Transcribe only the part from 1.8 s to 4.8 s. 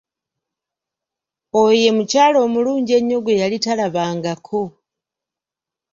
ye mukyala omulungi ennyo gwe yali talababangako.